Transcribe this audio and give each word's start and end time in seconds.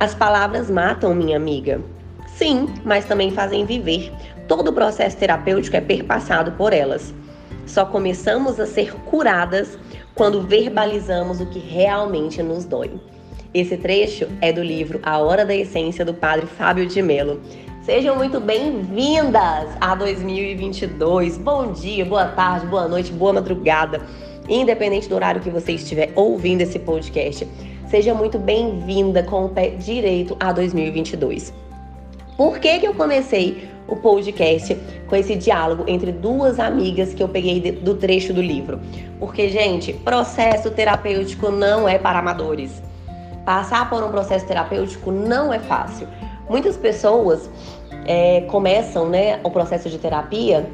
As 0.00 0.14
palavras 0.14 0.70
matam, 0.70 1.14
minha 1.14 1.36
amiga. 1.36 1.78
Sim, 2.26 2.66
mas 2.86 3.04
também 3.04 3.30
fazem 3.32 3.66
viver. 3.66 4.10
Todo 4.48 4.68
o 4.68 4.72
processo 4.72 5.18
terapêutico 5.18 5.76
é 5.76 5.80
perpassado 5.82 6.52
por 6.52 6.72
elas. 6.72 7.12
Só 7.66 7.84
começamos 7.84 8.58
a 8.58 8.64
ser 8.66 8.94
curadas 8.94 9.78
quando 10.14 10.40
verbalizamos 10.40 11.38
o 11.42 11.46
que 11.50 11.58
realmente 11.58 12.42
nos 12.42 12.64
dói. 12.64 12.90
Esse 13.52 13.76
trecho 13.76 14.26
é 14.40 14.50
do 14.50 14.62
livro 14.62 15.00
A 15.02 15.18
Hora 15.18 15.44
da 15.44 15.54
Essência 15.54 16.02
do 16.02 16.14
Padre 16.14 16.46
Fábio 16.46 16.86
de 16.86 17.02
Mello. 17.02 17.38
Sejam 17.82 18.16
muito 18.16 18.40
bem-vindas 18.40 19.68
a 19.82 19.94
2022. 19.94 21.36
Bom 21.36 21.72
dia, 21.72 22.06
boa 22.06 22.24
tarde, 22.24 22.64
boa 22.64 22.88
noite, 22.88 23.12
boa 23.12 23.34
madrugada. 23.34 24.00
Independente 24.48 25.10
do 25.10 25.14
horário 25.14 25.42
que 25.42 25.50
você 25.50 25.72
estiver 25.72 26.10
ouvindo 26.14 26.62
esse 26.62 26.78
podcast, 26.78 27.46
seja 27.90 28.14
muito 28.14 28.38
bem-vinda 28.38 29.20
com 29.24 29.46
o 29.46 29.48
pé 29.48 29.70
direito 29.70 30.36
a 30.38 30.52
2022. 30.52 31.52
Por 32.36 32.60
que, 32.60 32.78
que 32.78 32.86
eu 32.86 32.94
comecei 32.94 33.68
o 33.88 33.96
podcast 33.96 34.76
com 35.08 35.16
esse 35.16 35.34
diálogo 35.34 35.82
entre 35.88 36.12
duas 36.12 36.60
amigas 36.60 37.12
que 37.12 37.20
eu 37.20 37.28
peguei 37.28 37.72
do 37.72 37.96
trecho 37.96 38.32
do 38.32 38.40
livro? 38.40 38.78
Porque, 39.18 39.48
gente, 39.48 39.92
processo 39.92 40.70
terapêutico 40.70 41.50
não 41.50 41.88
é 41.88 41.98
para 41.98 42.20
amadores. 42.20 42.80
Passar 43.44 43.90
por 43.90 44.04
um 44.04 44.10
processo 44.12 44.46
terapêutico 44.46 45.10
não 45.10 45.52
é 45.52 45.58
fácil. 45.58 46.06
Muitas 46.48 46.76
pessoas 46.76 47.50
é, 48.06 48.42
começam 48.42 49.08
né, 49.08 49.40
o 49.42 49.50
processo 49.50 49.90
de 49.90 49.98
terapia. 49.98 50.70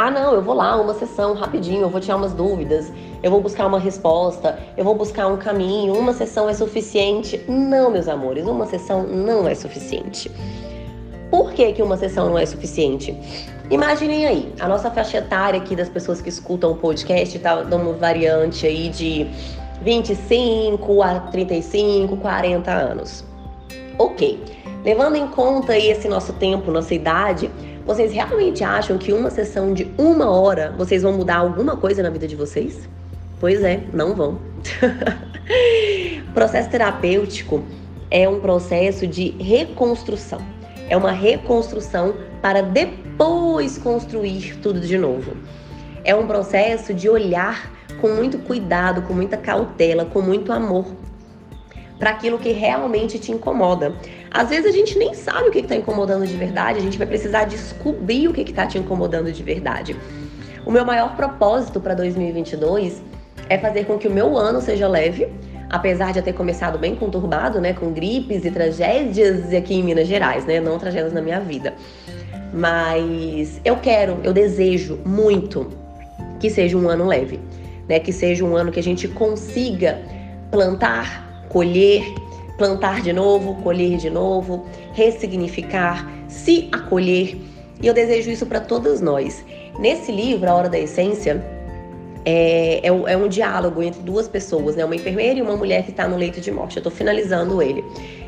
Ah, 0.00 0.12
não, 0.12 0.32
eu 0.32 0.40
vou 0.40 0.54
lá, 0.54 0.80
uma 0.80 0.94
sessão 0.94 1.34
rapidinho, 1.34 1.80
eu 1.80 1.88
vou 1.88 2.00
tirar 2.00 2.14
umas 2.14 2.32
dúvidas, 2.32 2.92
eu 3.20 3.32
vou 3.32 3.40
buscar 3.40 3.66
uma 3.66 3.80
resposta, 3.80 4.56
eu 4.76 4.84
vou 4.84 4.94
buscar 4.94 5.26
um 5.26 5.36
caminho, 5.36 5.92
uma 5.92 6.12
sessão 6.12 6.48
é 6.48 6.54
suficiente. 6.54 7.44
Não, 7.48 7.90
meus 7.90 8.06
amores, 8.06 8.46
uma 8.46 8.64
sessão 8.64 9.02
não 9.02 9.48
é 9.48 9.56
suficiente. 9.56 10.30
Por 11.32 11.52
que, 11.52 11.72
que 11.72 11.82
uma 11.82 11.96
sessão 11.96 12.28
não 12.28 12.38
é 12.38 12.46
suficiente? 12.46 13.12
Imaginem 13.72 14.24
aí, 14.24 14.54
a 14.60 14.68
nossa 14.68 14.88
faixa 14.88 15.18
etária 15.18 15.60
aqui 15.60 15.74
das 15.74 15.88
pessoas 15.88 16.22
que 16.22 16.28
escutam 16.28 16.70
o 16.70 16.76
podcast 16.76 17.36
tá 17.40 17.60
dando 17.64 17.98
variante 17.98 18.68
aí 18.68 18.90
de 18.90 19.26
25 19.82 21.02
a 21.02 21.18
35, 21.18 22.16
40 22.18 22.70
anos. 22.70 23.24
Ok. 23.98 24.40
Levando 24.84 25.16
em 25.16 25.26
conta 25.26 25.72
aí 25.72 25.90
esse 25.90 26.06
nosso 26.06 26.32
tempo, 26.34 26.70
nossa 26.70 26.94
idade, 26.94 27.50
vocês 27.88 28.12
realmente 28.12 28.62
acham 28.62 28.98
que 28.98 29.14
uma 29.14 29.30
sessão 29.30 29.72
de 29.72 29.90
uma 29.96 30.30
hora 30.30 30.74
vocês 30.76 31.02
vão 31.02 31.14
mudar 31.14 31.38
alguma 31.38 31.74
coisa 31.74 32.02
na 32.02 32.10
vida 32.10 32.28
de 32.28 32.36
vocês? 32.36 32.86
Pois 33.40 33.64
é, 33.64 33.82
não 33.94 34.14
vão. 34.14 34.38
processo 36.34 36.68
terapêutico 36.68 37.64
é 38.10 38.28
um 38.28 38.40
processo 38.40 39.06
de 39.06 39.30
reconstrução. 39.42 40.38
É 40.86 40.98
uma 40.98 41.12
reconstrução 41.12 42.14
para 42.42 42.60
depois 42.60 43.78
construir 43.78 44.58
tudo 44.58 44.80
de 44.80 44.98
novo. 44.98 45.34
É 46.04 46.14
um 46.14 46.26
processo 46.26 46.92
de 46.92 47.08
olhar 47.08 47.72
com 48.02 48.10
muito 48.10 48.38
cuidado, 48.40 49.00
com 49.00 49.14
muita 49.14 49.38
cautela, 49.38 50.04
com 50.04 50.20
muito 50.20 50.52
amor 50.52 50.84
para 51.98 52.10
aquilo 52.10 52.38
que 52.38 52.52
realmente 52.52 53.18
te 53.18 53.32
incomoda. 53.32 53.92
Às 54.30 54.48
vezes 54.50 54.66
a 54.66 54.70
gente 54.70 54.98
nem 54.98 55.14
sabe 55.14 55.48
o 55.48 55.50
que 55.50 55.58
está 55.58 55.74
incomodando 55.74 56.26
de 56.26 56.36
verdade, 56.36 56.78
a 56.78 56.82
gente 56.82 56.98
vai 56.98 57.06
precisar 57.06 57.44
descobrir 57.44 58.28
o 58.28 58.32
que 58.32 58.42
está 58.42 58.66
te 58.66 58.78
incomodando 58.78 59.32
de 59.32 59.42
verdade. 59.42 59.96
O 60.64 60.70
meu 60.70 60.84
maior 60.84 61.16
propósito 61.16 61.80
para 61.80 61.94
2022 61.94 63.02
é 63.48 63.58
fazer 63.58 63.84
com 63.86 63.98
que 63.98 64.06
o 64.06 64.10
meu 64.10 64.36
ano 64.36 64.60
seja 64.60 64.86
leve, 64.86 65.28
apesar 65.70 66.12
de 66.12 66.18
eu 66.18 66.22
ter 66.22 66.32
começado 66.32 66.78
bem 66.78 66.94
conturbado, 66.94 67.60
né, 67.60 67.72
com 67.72 67.92
gripes 67.92 68.44
e 68.44 68.50
tragédias 68.50 69.52
aqui 69.52 69.74
em 69.74 69.82
Minas 69.82 70.06
Gerais, 70.06 70.44
né, 70.44 70.60
não 70.60 70.78
tragédias 70.78 71.12
na 71.12 71.22
minha 71.22 71.40
vida. 71.40 71.74
Mas 72.52 73.60
eu 73.64 73.76
quero, 73.76 74.18
eu 74.22 74.32
desejo 74.32 74.98
muito 75.04 75.68
que 76.38 76.48
seja 76.48 76.76
um 76.76 76.88
ano 76.88 77.06
leve 77.06 77.40
né? 77.88 77.98
Que 77.98 78.12
seja 78.12 78.44
um 78.44 78.54
ano 78.54 78.70
que 78.70 78.78
a 78.78 78.82
gente 78.82 79.08
consiga 79.08 79.98
plantar, 80.50 81.27
colher, 81.48 82.14
plantar 82.56 83.00
de 83.02 83.12
novo, 83.12 83.54
colher 83.62 83.96
de 83.96 84.10
novo, 84.10 84.64
ressignificar, 84.92 86.10
se 86.28 86.68
acolher. 86.72 87.36
E 87.80 87.86
eu 87.86 87.94
desejo 87.94 88.30
isso 88.30 88.46
para 88.46 88.60
todas 88.60 89.00
nós. 89.00 89.44
Nesse 89.78 90.10
livro, 90.10 90.50
A 90.50 90.54
Hora 90.54 90.68
da 90.68 90.78
Essência, 90.78 91.44
é, 92.24 92.80
é, 92.82 92.88
é, 92.88 93.16
um 93.16 93.28
diálogo 93.28 93.82
entre 93.82 94.02
duas 94.02 94.28
pessoas, 94.28 94.76
né? 94.76 94.84
Uma 94.84 94.96
enfermeira 94.96 95.38
e 95.38 95.42
uma 95.42 95.56
mulher 95.56 95.84
que 95.84 95.90
está 95.90 96.06
no 96.08 96.16
leito 96.16 96.40
de 96.40 96.50
morte. 96.50 96.76
Eu 96.76 96.80
estou 96.80 96.92
finalizando 96.92 97.62
ele. 97.62 97.84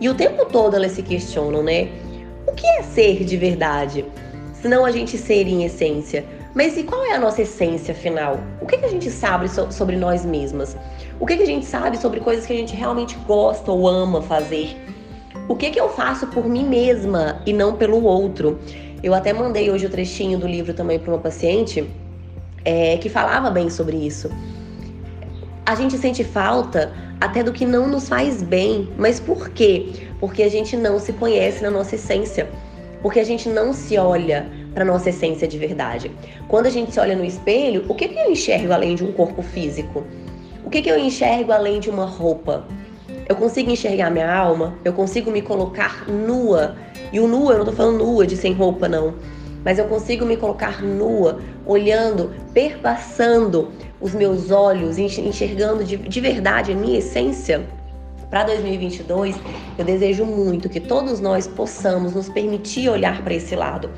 E 0.00 0.08
o 0.08 0.14
tempo 0.14 0.46
todo 0.46 0.74
elas 0.74 0.92
se 0.92 1.02
questionam, 1.02 1.62
né? 1.62 1.88
O 2.46 2.52
que 2.52 2.66
é 2.66 2.82
ser 2.82 3.24
de 3.24 3.36
verdade? 3.36 4.04
Se 4.54 4.68
não 4.68 4.84
a 4.84 4.90
gente 4.90 5.18
ser 5.18 5.46
em 5.46 5.64
essência. 5.64 6.24
Mas 6.54 6.76
e 6.76 6.84
qual 6.84 7.04
é 7.04 7.14
a 7.14 7.18
nossa 7.18 7.42
essência 7.42 7.94
final? 7.94 8.40
O 8.60 8.66
que, 8.66 8.78
que 8.78 8.84
a 8.84 8.88
gente 8.88 9.10
sabe 9.10 9.48
so 9.48 9.70
sobre 9.70 9.96
nós 9.96 10.24
mesmas? 10.24 10.76
O 11.20 11.26
que, 11.26 11.36
que 11.36 11.42
a 11.42 11.46
gente 11.46 11.64
sabe 11.64 11.96
sobre 11.96 12.20
coisas 12.20 12.44
que 12.44 12.52
a 12.52 12.56
gente 12.56 12.74
realmente 12.74 13.16
gosta 13.26 13.70
ou 13.70 13.88
ama 13.88 14.20
fazer? 14.20 14.76
O 15.48 15.54
que, 15.54 15.70
que 15.70 15.80
eu 15.80 15.88
faço 15.88 16.26
por 16.26 16.48
mim 16.48 16.64
mesma 16.64 17.40
e 17.46 17.52
não 17.52 17.76
pelo 17.76 18.02
outro? 18.02 18.58
Eu 19.02 19.14
até 19.14 19.32
mandei 19.32 19.70
hoje 19.70 19.86
o 19.86 19.90
trechinho 19.90 20.38
do 20.38 20.46
livro 20.46 20.74
também 20.74 20.98
para 20.98 21.12
uma 21.12 21.20
paciente 21.20 21.88
é, 22.64 22.96
que 22.96 23.08
falava 23.08 23.50
bem 23.50 23.68
sobre 23.70 23.96
isso. 23.96 24.30
A 25.66 25.74
gente 25.74 25.96
sente 25.98 26.24
falta 26.24 26.92
até 27.20 27.42
do 27.42 27.52
que 27.52 27.64
não 27.64 27.88
nos 27.88 28.08
faz 28.08 28.42
bem. 28.42 28.88
Mas 28.96 29.20
por 29.20 29.50
quê? 29.50 29.92
Porque 30.20 30.42
a 30.42 30.48
gente 30.48 30.76
não 30.76 30.98
se 30.98 31.12
conhece 31.12 31.62
na 31.62 31.70
nossa 31.70 31.94
essência. 31.94 32.48
Porque 33.02 33.20
a 33.20 33.24
gente 33.24 33.48
não 33.48 33.72
se 33.72 33.96
olha 33.98 34.46
para 34.72 34.84
nossa 34.84 35.10
essência 35.10 35.46
de 35.46 35.58
verdade. 35.58 36.10
Quando 36.48 36.66
a 36.66 36.70
gente 36.70 36.92
se 36.92 36.98
olha 36.98 37.14
no 37.14 37.24
espelho, 37.24 37.84
o 37.88 37.94
que, 37.94 38.08
que 38.08 38.18
eu 38.18 38.30
enxergo 38.30 38.72
além 38.72 38.94
de 38.94 39.04
um 39.04 39.12
corpo 39.12 39.42
físico? 39.42 40.04
O 40.64 40.70
que, 40.70 40.80
que 40.80 40.90
eu 40.90 40.98
enxergo 40.98 41.52
além 41.52 41.78
de 41.78 41.90
uma 41.90 42.06
roupa? 42.06 42.64
Eu 43.28 43.36
consigo 43.36 43.70
enxergar 43.70 44.10
minha 44.10 44.34
alma? 44.34 44.74
Eu 44.82 44.94
consigo 44.94 45.30
me 45.30 45.42
colocar 45.42 46.08
nua? 46.08 46.74
E 47.12 47.20
o 47.20 47.28
nua, 47.28 47.52
eu 47.52 47.58
não 47.58 47.64
tô 47.66 47.72
falando 47.72 47.98
nua 47.98 48.26
de 48.26 48.34
sem 48.34 48.54
roupa, 48.54 48.88
não. 48.88 49.14
Mas 49.62 49.78
eu 49.78 49.84
consigo 49.84 50.24
me 50.24 50.36
colocar 50.38 50.82
nua, 50.82 51.38
olhando, 51.66 52.32
perpassando 52.52 53.70
os 54.00 54.14
meus 54.14 54.50
olhos, 54.50 54.98
enxergando 54.98 55.84
de, 55.84 55.96
de 55.96 56.20
verdade 56.20 56.72
a 56.72 56.74
minha 56.74 56.98
essência? 56.98 57.66
Para 58.34 58.46
2022, 58.46 59.36
eu 59.78 59.84
desejo 59.84 60.24
muito 60.24 60.68
que 60.68 60.80
todos 60.80 61.20
nós 61.20 61.46
possamos 61.46 62.14
nos 62.14 62.28
permitir 62.28 62.88
olhar 62.88 63.22
para 63.22 63.32
esse 63.32 63.54
lado 63.54 63.88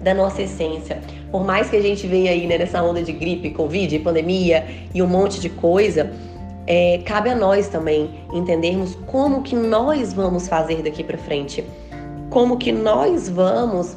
da 0.00 0.12
nossa 0.12 0.42
essência. 0.42 1.00
Por 1.30 1.44
mais 1.44 1.70
que 1.70 1.76
a 1.76 1.80
gente 1.80 2.04
venha 2.08 2.32
aí 2.32 2.44
né, 2.44 2.58
nessa 2.58 2.82
onda 2.82 3.00
de 3.00 3.12
gripe, 3.12 3.50
covid, 3.50 3.96
pandemia 4.00 4.66
e 4.92 5.00
um 5.00 5.06
monte 5.06 5.38
de 5.38 5.48
coisa, 5.48 6.10
é, 6.66 7.02
cabe 7.06 7.30
a 7.30 7.36
nós 7.36 7.68
também 7.68 8.10
entendermos 8.32 8.96
como 9.06 9.42
que 9.42 9.54
nós 9.54 10.12
vamos 10.12 10.48
fazer 10.48 10.82
daqui 10.82 11.04
para 11.04 11.16
frente, 11.16 11.64
como 12.30 12.56
que 12.56 12.72
nós 12.72 13.28
vamos 13.28 13.96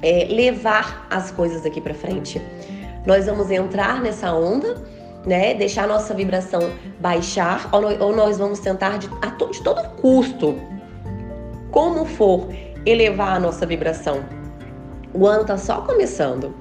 é, 0.00 0.26
levar 0.30 1.06
as 1.10 1.30
coisas 1.30 1.64
daqui 1.64 1.82
para 1.82 1.92
frente. 1.92 2.40
Nós 3.04 3.26
vamos 3.26 3.50
entrar 3.50 4.00
nessa 4.00 4.32
onda, 4.32 4.82
né? 5.28 5.52
Deixar 5.52 5.86
nossa 5.86 6.14
vibração 6.14 6.70
baixar, 6.98 7.68
ou, 7.70 8.16
nós 8.16 8.38
vamos 8.38 8.58
tentar 8.60 8.98
de, 8.98 9.10
a 9.20 9.26
de 9.26 9.62
todo 9.62 9.86
custo, 10.00 10.56
como 11.70 12.06
for, 12.06 12.48
elevar 12.86 13.36
a 13.36 13.38
nossa 13.38 13.66
vibração. 13.66 14.24
O 15.12 15.26
ano 15.26 15.44
tá 15.44 15.58
só 15.58 15.82
começando, 15.82 16.54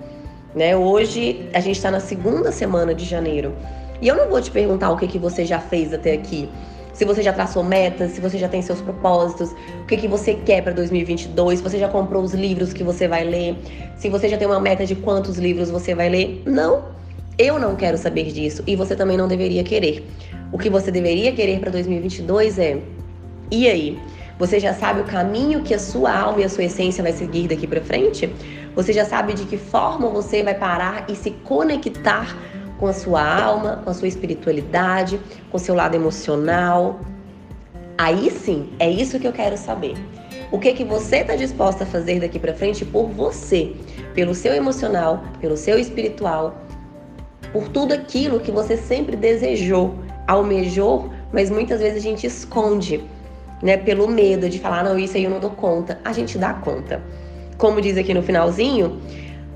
né? 0.53 0.75
Hoje 0.75 1.49
a 1.53 1.61
gente 1.61 1.77
está 1.77 1.89
na 1.89 2.01
segunda 2.01 2.51
semana 2.51 2.93
de 2.93 3.05
janeiro. 3.05 3.55
E 4.01 4.07
eu 4.07 4.15
não 4.15 4.29
vou 4.29 4.41
te 4.41 4.51
perguntar 4.51 4.91
o 4.91 4.97
que, 4.97 5.07
que 5.07 5.17
você 5.17 5.45
já 5.45 5.59
fez 5.59 5.93
até 5.93 6.13
aqui. 6.13 6.49
Se 6.93 7.05
você 7.05 7.23
já 7.23 7.31
traçou 7.31 7.63
metas, 7.63 8.11
se 8.11 8.21
você 8.21 8.37
já 8.37 8.49
tem 8.49 8.61
seus 8.61 8.81
propósitos, 8.81 9.51
o 9.81 9.85
que, 9.85 9.95
que 9.95 10.07
você 10.07 10.33
quer 10.33 10.61
para 10.61 10.73
2022, 10.73 11.59
se 11.59 11.63
você 11.63 11.77
já 11.79 11.87
comprou 11.87 12.21
os 12.21 12.33
livros 12.33 12.73
que 12.73 12.83
você 12.83 13.07
vai 13.07 13.23
ler, 13.23 13.55
se 13.95 14.09
você 14.09 14.27
já 14.27 14.37
tem 14.37 14.47
uma 14.47 14.59
meta 14.59 14.85
de 14.85 14.95
quantos 14.95 15.37
livros 15.37 15.69
você 15.69 15.93
vai 15.95 16.09
ler. 16.09 16.43
Não, 16.45 16.97
eu 17.37 17.59
não 17.59 17.75
quero 17.75 17.97
saber 17.97 18.31
disso 18.31 18.63
e 18.65 18.75
você 18.75 18.95
também 18.95 19.17
não 19.17 19.27
deveria 19.27 19.63
querer. 19.63 20.05
O 20.51 20.57
que 20.57 20.69
você 20.69 20.89
deveria 20.91 21.31
querer 21.31 21.59
para 21.59 21.71
2022 21.71 22.57
é: 22.59 22.81
e 23.51 23.67
aí? 23.67 23.99
Você 24.39 24.59
já 24.59 24.71
sabe 24.71 25.01
o 25.01 25.03
caminho 25.03 25.63
que 25.63 25.73
a 25.73 25.79
sua 25.79 26.15
alma 26.15 26.41
e 26.41 26.43
a 26.43 26.49
sua 26.49 26.65
essência 26.65 27.01
vai 27.01 27.11
seguir 27.11 27.47
daqui 27.47 27.65
para 27.65 27.81
frente? 27.81 28.31
Você 28.75 28.93
já 28.93 29.03
sabe 29.03 29.33
de 29.33 29.45
que 29.45 29.57
forma 29.57 30.07
você 30.09 30.43
vai 30.43 30.53
parar 30.53 31.05
e 31.09 31.15
se 31.15 31.31
conectar 31.31 32.37
com 32.77 32.85
a 32.85 32.93
sua 32.93 33.23
alma, 33.23 33.81
com 33.83 33.89
a 33.89 33.93
sua 33.95 34.07
espiritualidade, 34.07 35.19
com 35.49 35.57
o 35.57 35.59
seu 35.59 35.73
lado 35.73 35.95
emocional? 35.95 37.01
Aí 37.97 38.29
sim, 38.29 38.69
é 38.77 38.87
isso 38.87 39.19
que 39.19 39.27
eu 39.27 39.33
quero 39.33 39.57
saber. 39.57 39.95
O 40.51 40.59
que 40.59 40.71
que 40.73 40.83
você 40.83 41.17
está 41.17 41.35
disposta 41.35 41.83
a 41.83 41.87
fazer 41.87 42.19
daqui 42.19 42.37
para 42.37 42.53
frente 42.53 42.85
por 42.85 43.07
você, 43.07 43.73
pelo 44.13 44.35
seu 44.35 44.53
emocional, 44.53 45.23
pelo 45.41 45.57
seu 45.57 45.79
espiritual, 45.79 46.66
por 47.51 47.67
tudo 47.69 47.93
aquilo 47.93 48.39
que 48.39 48.51
você 48.51 48.77
sempre 48.77 49.15
desejou, 49.15 49.95
almejou, 50.27 51.09
mas 51.31 51.49
muitas 51.49 51.79
vezes 51.79 51.97
a 51.97 52.01
gente 52.01 52.27
esconde 52.27 53.03
né? 53.61 53.77
Pelo 53.77 54.07
medo 54.07 54.49
de 54.49 54.59
falar, 54.59 54.83
não, 54.83 54.97
isso 54.97 55.17
aí 55.17 55.23
eu 55.23 55.29
não 55.29 55.39
dou 55.39 55.51
conta. 55.51 55.99
A 56.03 56.13
gente 56.13 56.37
dá 56.37 56.53
conta. 56.53 57.01
Como 57.57 57.81
diz 57.81 57.97
aqui 57.97 58.13
no 58.13 58.21
finalzinho, 58.21 59.01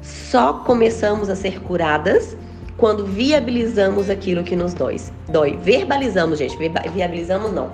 só 0.01 0.53
começamos 0.53 1.29
a 1.29 1.35
ser 1.35 1.61
curadas 1.61 2.35
quando 2.77 3.05
viabilizamos 3.05 4.09
aquilo 4.09 4.43
que 4.43 4.55
nos 4.55 4.73
dói. 4.73 4.97
Dói. 5.29 5.57
Verbalizamos, 5.61 6.39
gente. 6.39 6.57
Viabilizamos 6.93 7.51
não. 7.51 7.71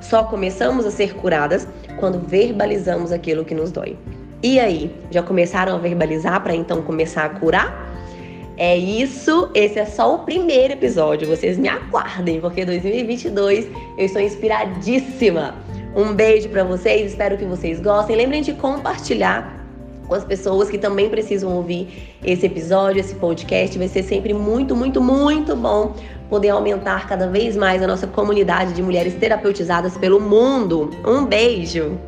Só 0.00 0.24
começamos 0.24 0.84
a 0.84 0.90
ser 0.90 1.14
curadas 1.14 1.68
quando 1.98 2.18
verbalizamos 2.18 3.12
aquilo 3.12 3.44
que 3.44 3.54
nos 3.54 3.70
dói. 3.70 3.96
E 4.42 4.58
aí, 4.58 4.94
já 5.10 5.22
começaram 5.22 5.74
a 5.74 5.78
verbalizar 5.78 6.40
para 6.42 6.54
então 6.54 6.82
começar 6.82 7.24
a 7.24 7.28
curar? 7.28 7.87
É 8.58 8.76
isso, 8.76 9.50
esse 9.54 9.78
é 9.78 9.86
só 9.86 10.16
o 10.16 10.18
primeiro 10.18 10.72
episódio. 10.72 11.28
Vocês 11.28 11.56
me 11.56 11.68
aguardem, 11.68 12.40
porque 12.40 12.64
2022 12.64 13.68
eu 13.96 14.04
estou 14.04 14.20
inspiradíssima. 14.20 15.54
Um 15.94 16.12
beijo 16.12 16.48
para 16.48 16.64
vocês, 16.64 17.12
espero 17.12 17.38
que 17.38 17.44
vocês 17.44 17.80
gostem. 17.80 18.16
Lembrem 18.16 18.42
de 18.42 18.52
compartilhar 18.54 19.64
com 20.08 20.14
as 20.14 20.24
pessoas 20.24 20.68
que 20.68 20.76
também 20.76 21.08
precisam 21.08 21.54
ouvir 21.54 22.16
esse 22.24 22.46
episódio, 22.46 22.98
esse 22.98 23.14
podcast. 23.14 23.78
Vai 23.78 23.86
ser 23.86 24.02
sempre 24.02 24.34
muito, 24.34 24.74
muito, 24.74 25.00
muito 25.00 25.54
bom 25.54 25.94
poder 26.28 26.48
aumentar 26.48 27.06
cada 27.06 27.28
vez 27.28 27.56
mais 27.56 27.80
a 27.80 27.86
nossa 27.86 28.08
comunidade 28.08 28.72
de 28.72 28.82
mulheres 28.82 29.14
terapeutizadas 29.14 29.96
pelo 29.96 30.18
mundo. 30.18 30.90
Um 31.06 31.24
beijo! 31.24 32.07